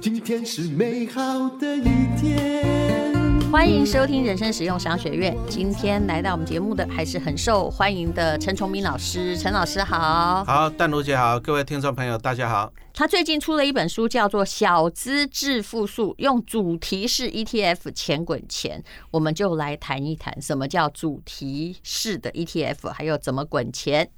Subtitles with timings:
[0.00, 3.10] 今天是美好的一天。
[3.50, 5.34] 欢迎收听人生实用商学院。
[5.48, 9.36] 今天来到我们节目的还是很受欢迎的陈崇明老师。
[9.36, 12.72] 陈老师好，好，淡如姐好，各位听众朋友大家好。
[12.92, 18.84] 他最近出了一本书，叫做《小资致富术》，用主题式 ETF 钱滚钱。
[19.10, 24.10] 我们就来谈一谈什么叫主题式的 ETF，还有怎么滚钱。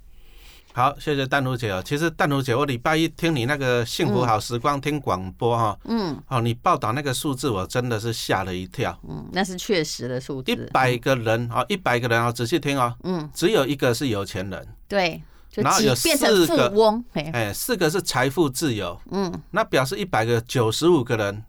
[0.75, 1.81] 好，谢谢淡如姐哦。
[1.85, 8.97] 其实淡如姐，我礼拜一听你那个幸福好时光听广播哈，嗯，哦，你报道那个数字，我真的是吓了一跳。
[9.07, 10.51] 嗯，那是确实的数字。
[10.51, 14.67] 一百个人啊，一百个人啊，仔细听哦，嗯，只有一个是有钱人。
[14.87, 15.21] 对，
[15.53, 16.73] 然后有四个
[17.13, 18.99] 哎，四个是财富自由。
[19.11, 21.43] 嗯，那表示一百个九十五个人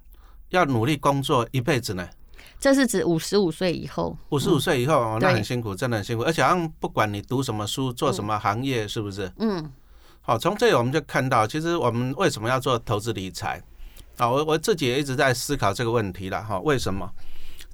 [0.50, 2.06] 要努力工作一辈子呢。
[2.64, 6.24] 这是指五十五岁以后，五十五岁以后哦，那很辛苦，真的很辛苦。
[6.24, 9.30] 而且好像不管你读什么书，做什么行业，是不是？
[9.38, 9.70] 嗯。
[10.22, 13.62] 好，从这里我们就看到，其实我们为什么要做投资理财？
[14.16, 16.58] 啊，我我自己也一直在思考这个问题了哈。
[16.61, 17.06] 为什么？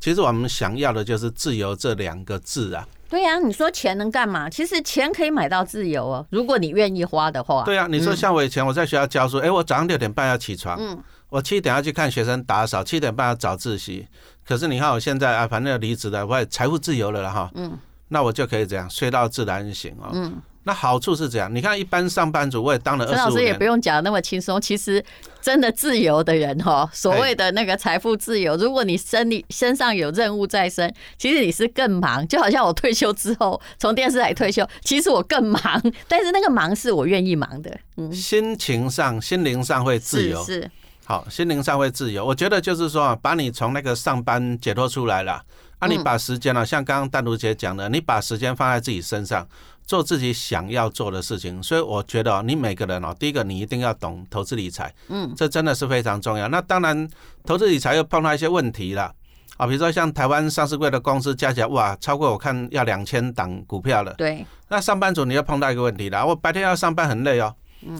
[0.00, 2.84] 其实我们想要的就是自由这两个字啊。
[3.08, 4.50] 对呀，你说钱能干嘛？
[4.50, 7.62] 其实钱可以买到自由哦，如果你愿意花的话。
[7.62, 11.00] 对呀，你说像我以前我在学校教书，哎，我早上六点半要起床，嗯。
[11.30, 14.06] 我七点要去看学生打扫，七点半要早自习。
[14.44, 17.50] 可是你看我现在啊，反正要离职了，我也财富自由了了哈。
[17.54, 17.78] 嗯。
[18.08, 20.10] 那我就可以这样睡到自然醒哦。
[20.12, 20.42] 嗯。
[20.64, 23.06] 那好处是这样，你看一般上班族我也当了。
[23.06, 25.02] 陈老师也不用讲那么轻松，其实
[25.40, 32.26] 真的自由的人哈，所谓的那个财富自由，如果你身里身上有任务在身，其实你是更忙。
[32.28, 35.62] 就好像我退休之后从电视台退休，其实我更忙，
[36.06, 37.78] 但是那个忙是我愿意忙的。
[37.96, 38.12] 嗯。
[38.12, 40.44] 心情上、心灵上会自由。
[40.44, 40.70] 是。
[41.10, 42.24] 好，心灵上会自由。
[42.24, 45.42] 我觉得就是说啊，把你从那个上班解脱出来了，
[45.80, 49.44] 啊，你把时间呢，像刚刚单独姐讲的，你把时间放在自己身上，
[49.84, 51.60] 做自己想要做的事情。
[51.60, 56.46] 所以我觉得你每个人哦，第一个你一定要懂投资理财，嗯，这真的是非常重要。
[56.46, 57.10] 那当然，
[57.44, 59.12] 投资理财又碰到一些问题了
[59.56, 64.14] 啊，比如说像台湾上市柜的公司加起来哇，超过我看要两千档股票了。
[64.14, 64.46] 对。
[64.68, 67.52] 那上班族你又碰到一个问题了，我白天要上班很累哦。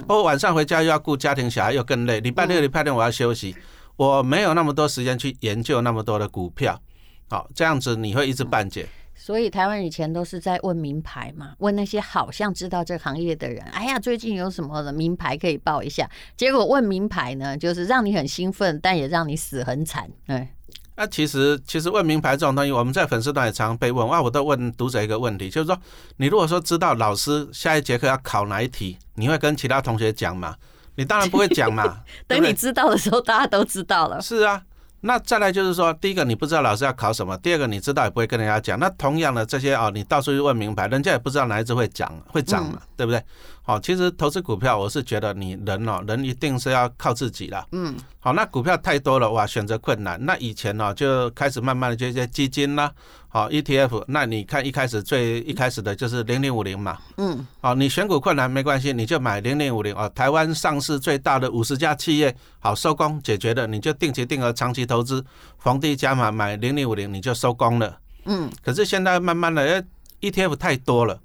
[0.07, 2.21] 我晚上回家又要顾家庭小孩，又更累。
[2.21, 3.55] 礼拜六、礼拜天我要休息，
[3.97, 6.81] 我没有那么多时间去研究那么多的股票。
[7.29, 8.87] 好，这样子你会一知半解。
[9.15, 13.63] 所以台湾以前都是在问名牌嘛，问那些好像知道这个行业的人。
[13.73, 16.09] 哎呀，最近有什么的名牌可以报一下？
[16.37, 20.11] 结果问名牌呢，就是让你很兴奋，但也让你死很惨。
[20.27, 20.55] 哎。
[20.97, 24.07] 那、啊、其实，其实问名牌这种东西，我们在粉丝团也常常被问。
[24.07, 25.79] 哇，我都问读者一个问题，就是说，
[26.19, 30.55] 你如果说知道老师下一节课要考哪一题，你会跟其他同学讲吗？
[30.97, 32.01] 你当然不会讲嘛。
[32.29, 34.21] 等你知道的时候，大家都知道了。
[34.21, 34.63] 是啊。
[35.03, 38.79] 那再来就是说，第一个你不知道老师要考什么，第二个你知道也不会跟人家讲。
[38.79, 43.25] 那同样的这些哦，你到处去问名牌，人家也不知道哪一只会讲，会涨嘛，对不对？
[43.71, 47.65] 好，其实投资股票，我是觉得你人哦，人一定是要靠自己啦。
[47.71, 47.95] 嗯。
[48.19, 50.19] 好，那股票太多了哇，选择困难。
[50.27, 52.91] 那以前呢，就开始慢慢的就一些基金啦，
[53.29, 54.03] 好 ETF。
[54.09, 56.99] 那你看一开始最一开始的就是零零五零嘛。
[57.19, 57.47] 嗯。
[57.61, 65.25] 好，你选股困难没关系，你就买零零五零啊，台湾上市最大的五十家企业，好收工解决的，你就定期定额长期投资，
[65.59, 67.97] 逢低加码买零零五零，你就收工了。
[68.25, 68.51] 嗯。
[68.65, 69.85] 可是现在慢慢的
[70.23, 71.17] ，ETF 太多了。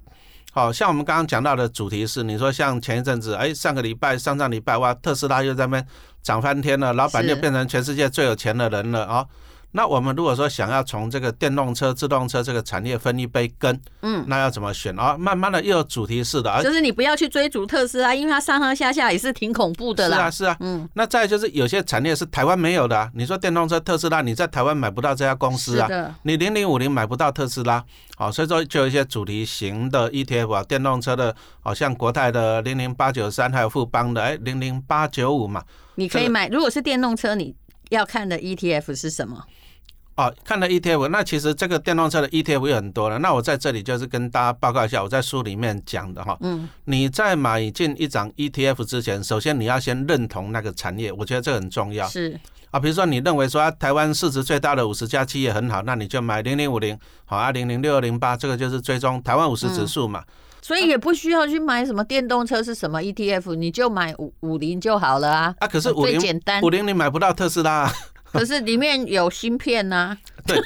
[0.56, 5.86] 好像我们刚刚讲到的主题是，你说像前一阵子，哎，上个礼拜、上上礼拜，哇，特斯拉又在那边
[6.22, 9.26] 涨翻天了，老板就变成全世界最有钱的人了啊。
[9.72, 15.16] 那我们如果说想要从这个电动车、自动车这个产业分一杯羹，嗯，那要怎么选啊？
[15.18, 20.16] 慢慢的又有主题式的，就是你不要去追逐特斯拉，因为它上上下下也是挺恐怖的啦。
[20.16, 20.88] 是啊，是啊，嗯。
[20.94, 25.88] 那再就是有些产业是台湾没有的，你说电动车特斯拉，你在台湾买不到这家公司啊，
[26.22, 27.84] 你零零五零买不到特斯拉，
[28.16, 35.62] 好，所以说就有一些主题型的 ETF 啊，电动车的，好像国泰的零零八九三，还有富邦的哎零零八九五嘛，
[35.96, 36.48] 你可以买。
[36.48, 37.54] 如果是电动车，你
[37.90, 39.44] 要看的 ETF 是什么？
[40.16, 43.18] 哦，看了 ETF，那其实这个电动车的 ETF 有很多了。
[43.18, 46.34] 那我在这里就是跟大家报告一下，我在书里面讲的哈。
[46.40, 46.66] 嗯。
[46.84, 52.08] 你在买进一张 ETF 之前，首先你要先认同那个产业，我觉得这很重要。
[52.08, 52.40] 是。
[52.70, 60.24] 啊，比如说你认为说啊，台湾市值最大的五十家企业很好，那你就买零零五零，好啊，零零六二零八，这个就是追踪台湾五十指数嘛。
[60.66, 65.54] 所以也不需要去买什么电动车是什么 ETF，你就买五五零就好了啊。
[65.60, 67.88] 啊，可是五零最简单，五零你买不到特斯拉。
[68.32, 70.60] 可是里面有芯片呐、啊， 对，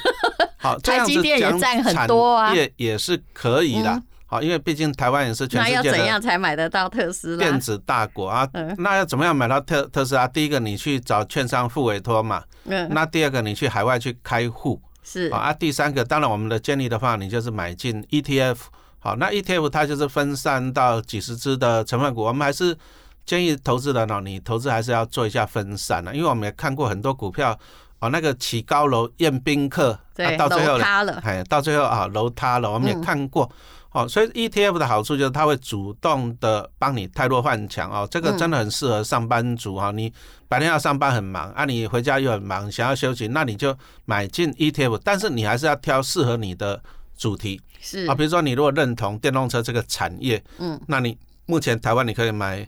[0.57, 7.37] 好，台积电也占很多啊，也也是可以的，好，因为毕竟台湾也是全世界的，那要怎样才买得到特斯拉？
[7.37, 8.49] 电子大国啊，
[8.79, 10.27] 那要怎么样买到特特斯拉？
[10.27, 18.57] 第一个你去找券商付委托嘛，嗯，那第二个你去海外去开户，是啊，第三个当然我们的建议的话，你就是买进 ETF。
[19.03, 22.77] 好，那 ETF 它就是分散到几十只的成分股，我们还是
[23.25, 27.57] 建议投资人哦，你投资还是要做一下分散的，因为我们也看过很多股票
[27.99, 33.51] 哦，那个起高楼宴宾客，对，到最后塌了，哎，到最后啊楼塌了，我们也看过。
[33.93, 39.91] 哦，所以 ETF 的好处就是它会主动的帮你太弱换强哦，这个真的很适合上班族哦。
[39.91, 40.13] 你
[40.47, 46.81] 白天要上班很忙啊，你回家又很忙，想要休息，那你就买进 ETF，但是你还是要挑适合你的
[47.21, 48.15] 主题是啊。
[48.15, 51.15] 比如说你如果认同电动车这个产业，嗯，那你
[51.45, 52.67] 目前台湾你可以买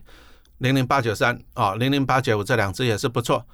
[0.58, 3.44] 零零八九三啊，零零八九五这两只也是不错。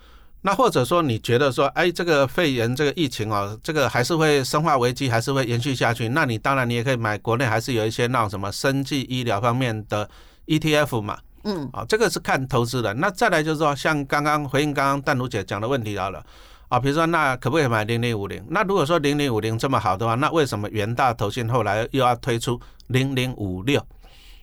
[0.43, 6.11] 那或者说你觉得说，哎，这个肺炎这个疫情哦，这个还是会生化危机，还是会延续下去？
[6.11, 10.09] 那你当然你也可以买国内还是有一些那种什么生技医疗方面的
[10.47, 12.93] ETF 嘛，嗯，啊，这个是看投资的。
[12.95, 16.25] 那再来就是说，像刚刚回应刚刚淡如姐讲的问题到了，
[16.71, 18.43] 啊，比如说那可不可以买零零五零？
[18.49, 23.85] 那如果说零零五零这么好的话，那为什么元大投信后来又要推出零零五六？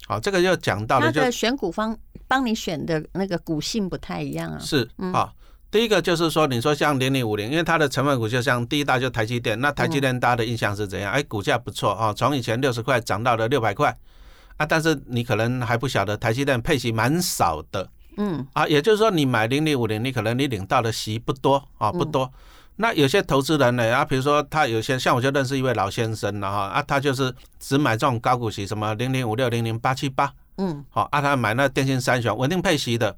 [0.05, 1.97] 好，这个又讲到了，就选股方
[2.27, 5.31] 帮你选的那个股性不太一样啊，是啊。
[5.71, 11.11] 第一个就是说，你说像零零五零，因为它的成分股就像第一大就台积电，那台积电大家的印象是怎样？
[11.11, 13.97] 哎，股价不错啊，从以前六十块涨到了六百块
[14.55, 22.31] 啊，但是你可能还不晓得台积电配息蛮少的，嗯，啊，也就是说你买零零五零，你可能你领到的息不多啊，不多。
[22.75, 33.15] 那有些投资人呢，啊，比如说他有些像我就认识一位老先生了哈，啊，他就是只买这种高股息，什么零零五六、零零八七八，嗯，好，啊，他买那电信三雄稳定配息的。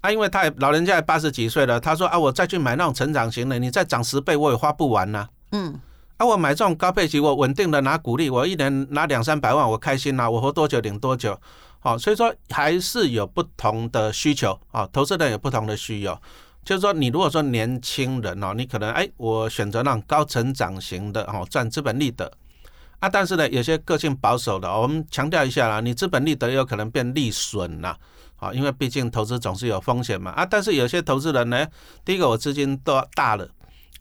[0.00, 5.28] 啊，因为他也老人家也八十几岁了，他说啊，我再去买那种成长型的，你再涨十倍，我也花不完呐。
[5.52, 5.78] 嗯，
[6.16, 11.38] 啊，我买这种高配息，我稳定的拿股利，我一年拿两三百万，我开心呐，我活多久领多久。
[11.80, 16.16] 好，所以说还是有不同的需求啊，投资人有不同的需求。
[16.64, 22.30] 就是说，你如果说年轻人哦，你可能哎，我选择那种高成长型的哦，赚资本利得。
[23.00, 27.96] 啊，但是呢，有些个性保守的，我们强调一下啦，你资本利得有可能变利损呐。
[28.36, 31.66] 啊，因为毕竟投资总是有风险嘛啊，但是有些投资人呢，
[32.04, 33.48] 第一个我资金都大了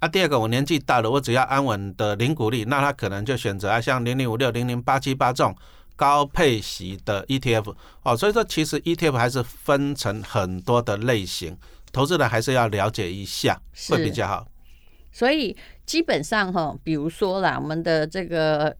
[0.02, 5.56] 啊，第二个我年纪大了，我只要安稳的零股利，那他可能就选择啊像零零五六、零零八七八这种
[5.96, 11.56] 高配息的 ETF 哦，所以说其实 ETF 还是分成很多的类型，
[11.94, 14.48] 投资人还是要了解一下会比较好。
[15.12, 15.56] 所以
[15.86, 18.76] 基本上哈，比如说啦，我们的这个。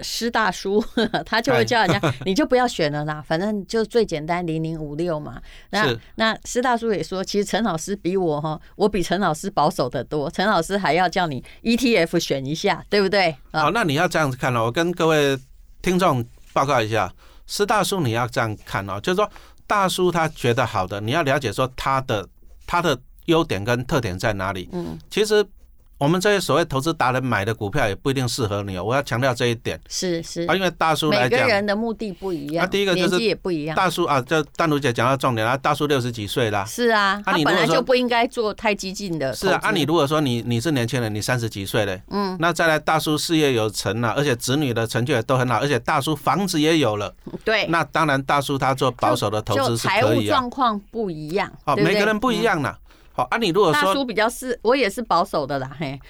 [0.00, 0.82] 施大叔
[1.26, 5.40] 他就会叫人家， 你就不要选了啦，反正就最简单零零五六嘛。
[5.70, 10.30] 那那师大叔也说，其实陈老师比我哈，我比陈老师保守的多。
[10.30, 13.36] 陈老师还要叫你 ETF 选一下，对不对？
[13.52, 14.64] 好，那你要这样子看哦。
[14.64, 15.38] 我跟各位
[15.82, 17.12] 听众报告一下，
[17.46, 19.30] 师大叔你要这样看哦，就是说
[19.66, 22.26] 大叔他觉得好的，你要了解说他的
[22.66, 24.68] 他的优点跟特点在哪里。
[24.72, 25.46] 嗯，其实。
[26.02, 29.80] 我们这些所谓投资达人买的股票也不一定适合你哦，我要强调这一点。
[29.88, 33.76] 是是啊，因为大叔来讲，每个人的目的不一样，啊第一个就是也不一样。
[33.76, 36.64] 大叔啊，这淡如姐讲到重点了，大叔六十几岁啦。
[36.64, 39.32] 是啊，他本来就不应该做太激进的。
[39.32, 47.14] 是啊，那你如果说你你是年轻人，你三十几岁嘞，嗯，那再来大叔事业有成了，而且子女的成就也都很好，而且大叔房子也有了。
[47.44, 50.00] 对，那当然大叔他做保守的投资是可以啊。
[50.00, 52.74] 财务状况不一样，哦，每个人不一样呢。
[53.14, 56.00] 好啊，你如果说大叔比较是，我也是保守的啦，嘿。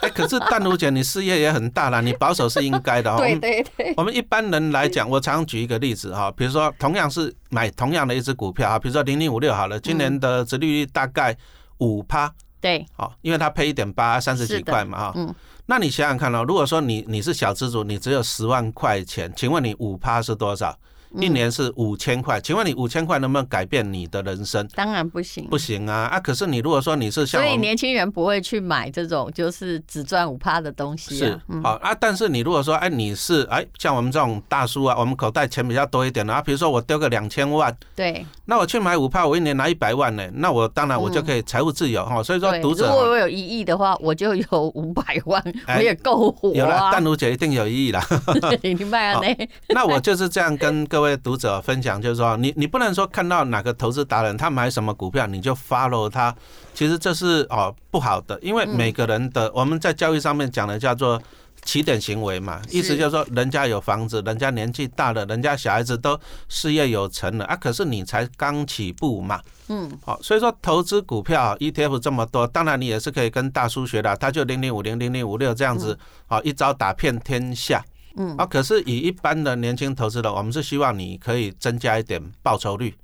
[0.00, 3.18] 哎，可是淡如姐，你事业也很大啦，你保守是应该的哈。
[3.22, 3.92] 对对对。
[3.96, 11.36] 我们一般人来讲，我常举一个例子哈，比如说同样是买同样的一只股票啊，比如说零零五六好了，今年的殖利率大概
[11.78, 12.32] 五趴。
[12.60, 12.86] 对。
[12.96, 15.12] 好，因为它配一点八，三十几块嘛哈。
[15.16, 15.34] 嗯。
[15.66, 20.78] 那你想想看哦，如果说你你是小资主，你只有十万块钱，请问你五趴是多少？
[21.18, 24.66] 一年是五千块，请问你五千块能不能改变你的人生？
[24.74, 26.08] 当然不行，不行啊！
[26.12, 31.18] 啊，可是你如果说你是像，所以年轻人不会去买这种就是只赚五趴的东西，啊。
[31.18, 31.94] 是，好啊。
[31.98, 42.22] 但是你如果说，哎，你是哎，像我们这种大叔啊，我们口袋钱比较多一点的啊，比如说我丢个两千万，对，那我去买五趴，我一年拿一百万呢，那我当然我就可以财务自由哈。
[42.22, 46.54] 所以说，读者，如果我有一亿的话，我就有五百万，我也够活啊。
[46.54, 48.02] 有了，淡如姐一定有一亿了。
[48.62, 49.20] 明白啊？
[49.68, 51.84] 那我就是这样跟各位读者分。
[51.84, 56.34] 享就是说，你你不能说看到哪个投资达人他买什么股票你就 follow 他，
[56.72, 61.20] 其实这是哦不好的，因为每个人的我们在教育上面讲的叫做
[61.62, 66.18] 起点行为嘛，意思就是说人家有房子，人家年纪大了，人家小孩子都
[66.48, 77.84] 事业有成了啊，可是你才刚起步嘛，嗯，好，所以说投资股票 ETF 这么多，当然你也是可以跟大叔学的，他就零零五零零零五六这样子，好一招打遍天下。
[78.16, 82.94] 嗯，啊，可是以一般的年轻投资人，我们是希望你可以增加一点报酬率，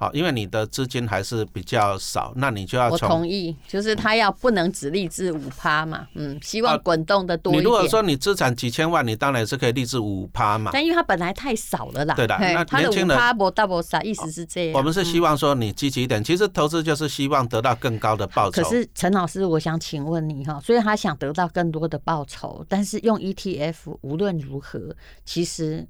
[0.00, 7.62] 好，因为你的资金还是比较少，那你就要我同意，就是他要不能只立志五趴嘛，嗯，希望滚动的多一点。
[7.62, 10.70] 你如果说你资产几千万，你当然是可以立志五趴嘛。
[10.72, 12.14] 但因为他本来太少了啦。
[12.14, 13.08] 对的，那年轻人。
[13.08, 14.72] 他不 double 啥意思是这样。
[14.74, 18.62] 我们是希望说你积极一点，其实投资就是希望得到更高的报酬。
[18.62, 25.86] 可是陈老师，我想请问你哈，所以他想得到更多的报酬，但是用 ETF 无论如何，其实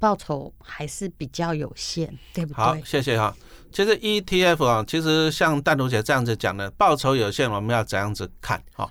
[0.00, 2.56] 报酬还是比较有限，对不对？
[2.56, 3.32] 好，谢谢哈。
[3.70, 8.60] 其实 ETF 啊，其实像淡如姐这样子讲的，报酬有限，我们要怎样子看？
[8.74, 8.90] 哈，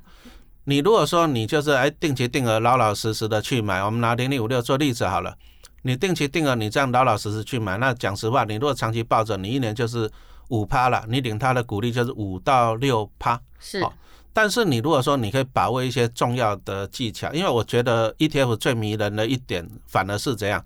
[0.63, 5.35] 你如果说你就是哎定期定额老老实实的去买，我们拿零零五六做例子好了，
[5.81, 10.09] 你定期定额你这样老老实实去买，那讲实话，你如果长期抱着，你一年就是
[10.49, 13.41] 五趴了，你领他的股利就是五到六趴。
[13.59, 13.83] 是。
[14.31, 20.63] 但是你如果说你可以把握一些重要的技巧，因为我觉得 ETF 最迷人的一点反而是这样。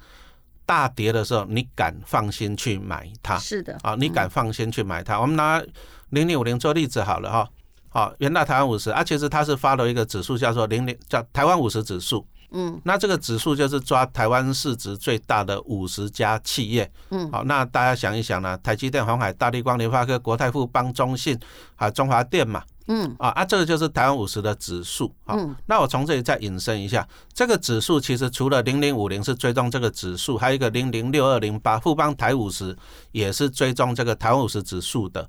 [0.74, 3.38] 大跌的时候，你敢放心去买它？
[3.38, 5.22] 是的，啊，你敢放心去买它？
[5.22, 5.62] 我们拿
[6.10, 7.48] 零零五零做例子好了哈，
[7.90, 21.40] 好，元大台湾五十，啊，其实它是发了一个指数叫做零零叫台湾五十指数，嗯，那这个指数就是抓台湾市值最大的五十家企业，嗯，好，那大家想一想呢，台积电、鸿海、大地光、联发科、国泰、富邦、中信，
[21.76, 22.64] 还有中华电嘛。
[22.88, 25.36] 嗯啊啊，这个就是台湾五十的指数啊。
[25.66, 32.76] 那我从这里再引申一下，这个指数其实除了零零五零是追踪这个指数，还有一个零零六二零八富邦台五十
[33.12, 35.28] 也是追踪这个台湾五十指数的，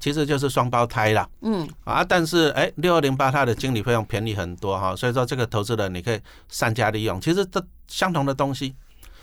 [0.00, 1.28] 其实就是双胞胎啦。
[1.40, 7.20] 嗯啊，但是哎，六二零八它的经理费用便宜很多哈，所以说这个投资人你可以善加利用。
[7.20, 8.74] 其实这相同的东西。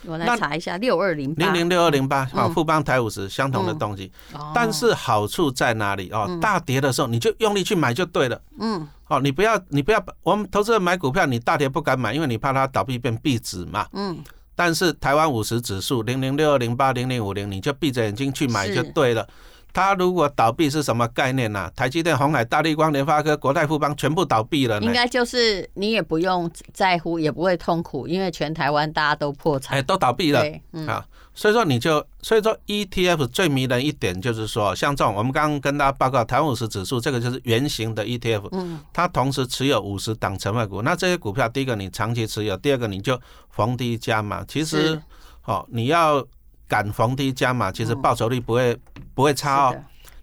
[0.06, 1.44] 我来查一下六二零八。
[1.44, 4.10] 零零六二零八啊，富邦台五十相同的东西，
[4.54, 6.10] 但是好处在哪里？
[6.10, 6.38] 哦？
[6.40, 8.40] 大跌的时候你就用力去买就对了。
[8.58, 13.86] 嗯，哦，你不要你不要，我们投资人买股票，你大跌不敢买，因为你怕它倒闭变壁纸嘛。
[13.92, 14.18] 嗯，
[14.54, 19.26] 但是台湾五十指数零零六二零八零零五零，你就闭着眼睛去买就对了。
[19.72, 21.72] 它如果倒闭是什么概念呢、啊？
[21.76, 24.80] 台积电、鸿海、大立光、联发科、国泰、富邦全部倒闭了。
[24.80, 30.44] 应该就是你也不用在乎，也不会痛苦，因为全台湾大家都破产，哎，都倒闭了。
[30.86, 44.44] 啊，所以说你就，所以说 ETF 最迷人一点就是说，像这种我们刚刚跟大家报告台湾五十指数，这个就是圆形的 ETF，嗯，它同时持有五十档成分股，那这些股票，第一个你长期持有，第二个你就逢低加码。
[44.46, 45.00] 其实，
[45.44, 46.26] 哦，你要。
[46.70, 49.76] 敢逢低加码，其实报酬率不会、嗯、不会差哦。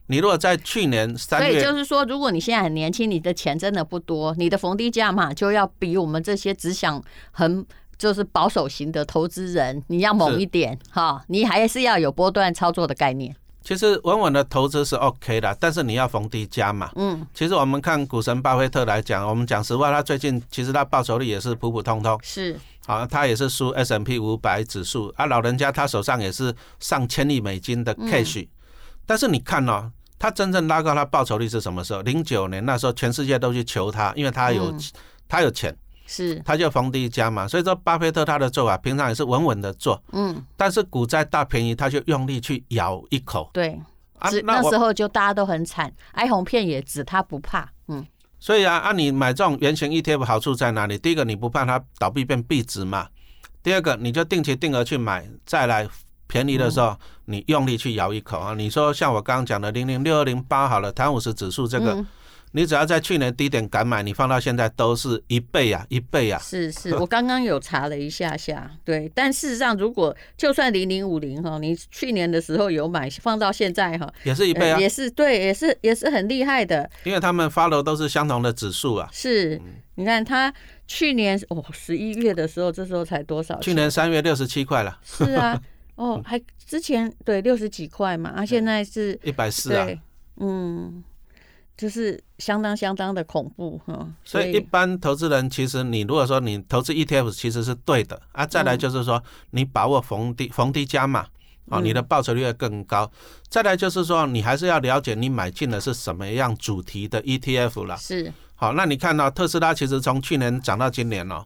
[0.07, 7.65] 你如果在去年三月，所以就是说，如果你现在很年轻，你的钱真的不多，你的逢低加码就要比我们这些只想很
[7.97, 11.21] 就是保守型的投资人，你要猛一点哈。
[11.27, 13.35] 你还是要有波段操作的概念。
[13.61, 16.89] 其实稳稳的投资是 OK 的，但是你要逢低加码。
[16.95, 22.17] 嗯，其实我们看股神巴菲特来讲，我们讲实话，他最近其实他报酬率也是普普通通。
[22.23, 22.57] 是。
[22.87, 28.47] 好，他也是输 S M P 五百指数啊，老人家他手上也是上千亿美金的 cash，、嗯、
[29.05, 32.01] 但是你看哦，他真正拉高他报酬率是什么时候？
[32.03, 34.79] 零九年那时候，全世界都去求他，因为他有、嗯、
[35.27, 37.45] 他有钱，是他就逢低加嘛。
[37.45, 43.49] 所以说，巴菲特他的做法平常也是稳稳的做，嗯，但是股灾大便宜，他就用力去咬一口。
[43.51, 43.77] 对，
[44.17, 48.05] 啊，那时候就大家都很惨，哀鸿遍野，只他不怕，嗯。
[48.39, 50.97] 所以啊，按、啊、你买这种圆形 ETF 好处在哪里？
[50.97, 53.07] 第一个，你不怕它倒闭变壁纸嘛；
[53.61, 55.87] 第二个，你就定期定额去买，再来
[56.27, 58.53] 便宜的时候，你用力去咬一口啊！
[58.53, 61.93] 你说像我刚刚讲的零零六二零八好了，台湾五十指数这个。
[61.93, 62.07] 嗯
[62.53, 66.39] 你只要在去年低点敢买，你放到现在都是一倍呀，一倍呀。
[66.39, 69.11] 是是，我刚刚有查了一下下，对。
[69.13, 76.89] 但事实上，如果就算零零五零哈，你去年的时候有买，放到现在哈，也是一倍啊，也是对，也是也是很厉害的。
[77.03, 79.09] 因为他们 follow 都是相同的指数啊。
[79.11, 79.61] 是，
[79.95, 80.51] 你看他
[80.87, 83.59] 去年哦十一月的时候，这时候才多少？
[83.59, 84.97] 去年三月六十七块了。
[85.03, 85.61] 是啊，
[85.95, 89.87] 哦，还之前对六十几块嘛，啊，现在是一百四啊。
[90.39, 91.03] 嗯。
[91.77, 101.27] 就是相当相当的恐怖哈，所以一般投资人其实你如果说你投资 ETF 其实是对的啊，再来就是说你把握逢低逢低加码
[101.69, 103.09] 啊，你的报酬率会更高。
[103.47, 107.95] 再来就是说你还是要了解你买进的是什么样主题的 ETF 了。
[107.97, 111.45] 是，好，那你看到特斯拉其实从去年涨到今年哦。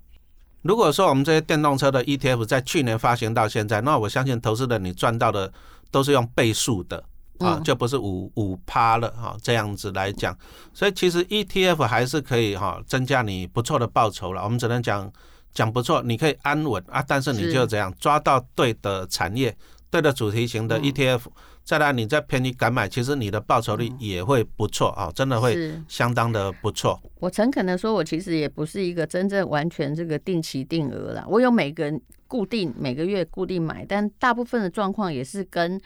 [0.61, 5.51] 如果说我们这些电动车的 ETF 在去年发行到现在，那我相信投资人你赚到的
[5.89, 7.03] 都是用倍数的。
[7.45, 10.37] 啊，就不是五五趴了哈，这样子来讲，
[10.73, 14.43] 所以其实 ETF 还是可以哈，增加你不错的报酬了。
[14.43, 15.11] 我们只能讲
[15.53, 19.55] 讲不错，你可以安稳啊，但是你就这样抓到对的产业、
[19.89, 21.21] 对的主题型的 ETF，
[21.63, 27.01] 再来你再便宜敢买，其实你的报酬率也会不错啊，真的会相当的不错。
[27.19, 31.91] 我诚恳的说，我其实也不是一个真正完全这个定期定额了，我有每个
[32.27, 35.79] 固定每个月固定买，但大部分的状况也是跟。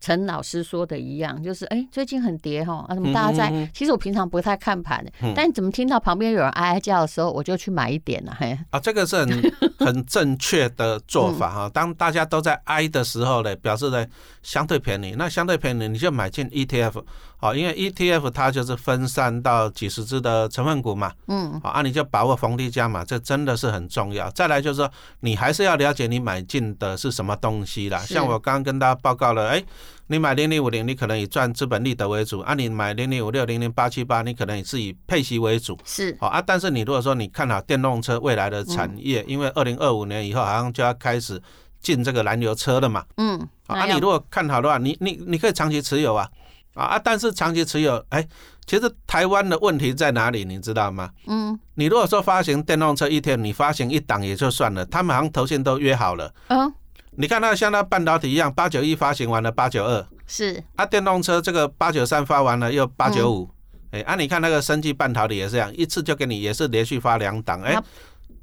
[0.00, 3.50] 陈老师说的一样，就是哎、欸，最近很跌哈，啊，什么大家在？
[3.50, 8.34] 嗯嗯嗯，其实我平常不太看盘，嗯、但怎么听到旁边有人哀哀叫的时候，我就去买一点了。
[8.38, 11.70] 嘿，啊，这个是很 很正确的做法哈。
[11.72, 14.06] 当大家都在哀的时候呢，表示呢
[14.42, 17.04] 相对便宜，那相对便宜你就买进 ETF，
[17.36, 24.30] 好，因为 ETF 它就是分散到几十只的成分股嘛，嗯，啊，你就把握逢低加嘛，这真的是很重要。
[24.30, 24.90] 再来就是说，
[25.20, 27.98] 你还是要了解你买进的是什么东西啦。
[27.98, 29.62] 像我刚刚跟大家报告了，哎。
[30.08, 35.78] 你买零零五零，你可能以赚资本利得为主；啊，你买零零五六、零零八七八，你可能也是以配息为主。
[35.84, 36.42] 是，好啊。
[36.44, 41.40] 但是你如果说你看好电动车未来的产业，因为二零二五年以后好像就要开始
[41.80, 43.04] 进这个燃油车了嘛。
[43.16, 43.48] 嗯。
[43.66, 46.28] 啊，你如果看好的话，你你你可以长期持有啊。
[46.74, 48.26] 啊啊，但是长期持有，哎，
[48.64, 50.44] 其实台湾的问题在哪里？
[50.44, 51.10] 你知道吗？
[51.26, 51.58] 嗯。
[51.74, 56.32] 你如果说发行电动车一天，你发行一档也就算了，他们好像头线都约好了。
[56.48, 56.72] 嗯。
[57.16, 60.06] 你看那像那半导体一样，八九一发行完了，八九二。
[60.26, 60.62] 是。
[60.76, 63.50] 啊，电动车这个八九三发完了又八九五，
[63.90, 67.76] 哎，啊，你看那个生技半导体也是这样，一次就给你也是连续发两档，哎，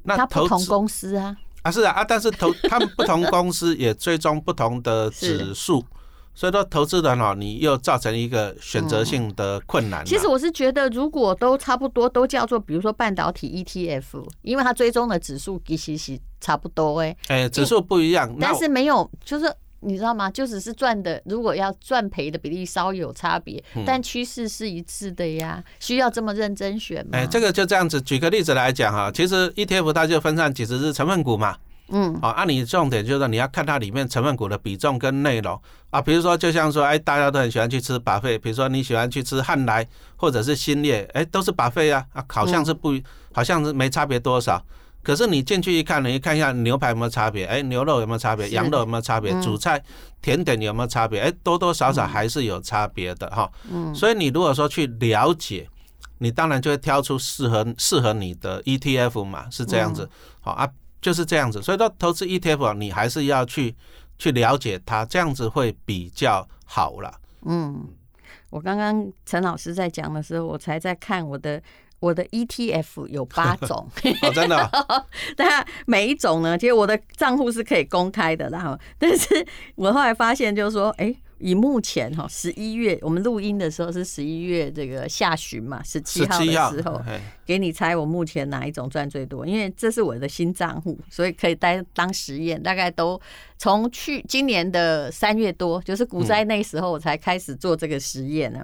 [0.03, 1.35] 那不同公司啊。
[1.63, 5.83] 啊是啊啊，但是投他们不同公司也追踪不同的 指数。
[6.37, 10.05] 所以说，投资人哦，你又造成一个选择性的困难。
[10.05, 17.17] 其实我是觉得，如果都差不多，都叫做比如说半导体 ETF，因为它追踪的指数其实是差不多哎。
[17.29, 20.29] 哎，指数不一样，但是没有，就是你知道吗？
[20.29, 25.63] 就只是赚的，如果要赚赔的比例稍有差别，但趋势是一致的呀。
[25.79, 27.17] 需要这么认真选吗？
[27.17, 31.57] 哎，这个就这样子，举个例子来讲哈，其实 ETF 它就分散几十只成分股嘛。
[31.89, 35.59] 嗯，好，按你重点就是你要看它里面成分股的比重跟内容。
[35.89, 42.93] 啊，比如说就像说，哎，大家都很喜欢去吃 buffet，比如说你喜欢去吃汉来或者是新列，哎，都是 buffet 啊，啊，好像是不，
[43.33, 44.61] 好像是没差别多少，
[45.01, 49.81] 可是你进去一看，你看一下牛排有没有差别，哎，牛肉有没有差别，羊肉有没有差别，主菜、
[50.21, 53.49] 甜点有没有差别，哎，多多少少还是有差别的哈。
[53.71, 55.65] 嗯，所以你如果说去了解，
[56.17, 60.09] 你当然就会挑出适合适合你的 ETF 嘛，是这样子，
[60.41, 60.67] 好啊。
[61.07, 63.73] 就是这样子，所以说投资 ETF 你还是要去
[64.17, 67.09] 去了解它，这样子会比较好了。
[67.45, 67.87] 嗯，
[68.49, 71.63] 我刚刚陈老师在讲的时候，我才在看我的
[72.01, 73.89] 我的 ETF 有八 种，
[74.21, 74.69] 哦，真的。
[75.37, 81.15] 但每一种呢，其实我的账户是可以公开的，然后，但是我后来发现，就是说，哎。
[81.39, 87.01] 以目前哈十一月，我们录音的时候是十一月这个下旬嘛，十七号的时候，
[87.45, 89.45] 给你猜我目前哪一种赚最多？
[89.45, 92.61] 因为这是我的新账户，所以可以当当实验。
[92.61, 93.19] 大概都
[93.57, 98.63] 从去今年的三月多，就是股灾那时候，我才开始做这个实验呢。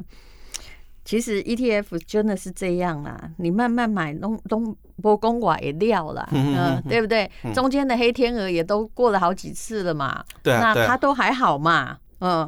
[1.06, 7.30] 其实 ETF 真的是这样啦，你慢慢买，东东波公寡也掉了，嗯，对不对？
[7.54, 12.00] 中间的黑天鹅也都过了好几次了嘛，对，那它都还好嘛。
[12.24, 12.48] 嗯，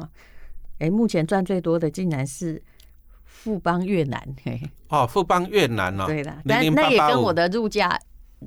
[0.78, 2.62] 哎、欸，目前赚最多的竟然是
[3.24, 4.58] 富邦越南，嘿，
[4.88, 8.00] 哦，富邦越南哦，对的，但那也跟我的入价，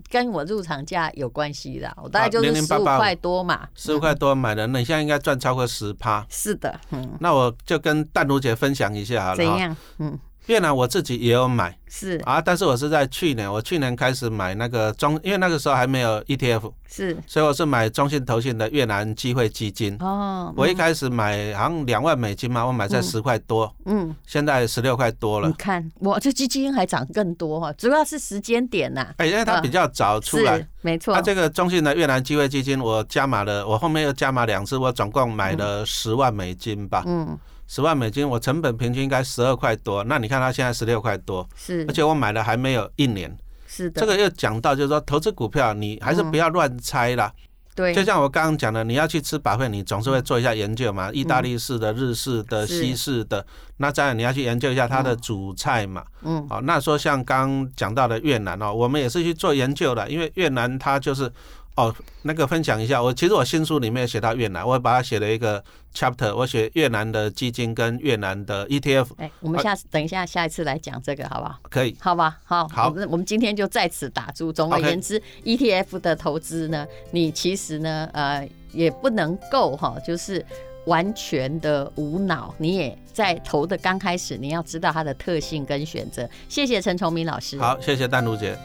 [0.10, 9.78] 跟我入场价有关系的，我大概就是十五块多嘛，十五块多买的，那你现在应该赚超过十趴，是的，嗯，那我就跟淡如姐分享一下好了，怎样？
[10.00, 10.20] 嗯。
[10.48, 19.96] 越南我自己也有买，是啊，但是我是在去年，我去年开始买那个中，因为那个时候还没有 ETF，是，所以我是买中信投信的越南机会基金。
[20.00, 25.48] 哦，我一开始买好像两万美金嘛，我买在十块多，嗯，现在十六块多了。
[25.48, 29.14] 你看，我这基金还涨更多哈，主要是时间点呐。
[29.18, 31.14] 哎，因为它比较早出来，没错。
[31.14, 37.04] 它这个中信的越南机会基金，我加码了，我后面又加码两次，我总共买了十万美金吧。
[37.06, 37.38] 嗯。
[37.70, 47.32] 十万美金，我成本平均应该十二块多，那你看它现在十六块多，是，而且我买了还没有一年，是的，这个又讲到就是说投资股票，你还是不要乱猜啦，
[47.76, 53.46] 对，就像我刚刚讲的，你要去吃百汇，你总是会做一下研究嘛，意大利式的、日式的、西式的，
[53.78, 61.32] 那当然你要去研究一下它的主菜嘛，嗯，好，那说像刚讲到的越南哦，我们也是去做研究的，因为越南它就是。
[61.80, 65.64] 哦，那个分享一下，我其实我新书里面写到越南，我把它写了一个
[65.96, 69.08] chapter，我写越南的基金跟越南的 ETF。
[69.16, 71.58] 哎，我们下次等一下，下一次来讲这个好不好？
[71.70, 74.52] 可以，好吧，好，好，我们今天就在此打住。
[74.52, 80.46] 总而言之，ETF 的投资呢，你其实呢，呃，也不能够哈，就是
[80.86, 82.54] 完全的无脑。
[82.58, 86.30] 你也在投的刚开始，你要知道它的特性跟选择。
[86.50, 87.58] 谢谢陈崇明老师。
[87.58, 88.58] 好，谢谢淡如姐。